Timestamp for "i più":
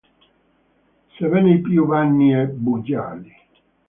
1.53-1.85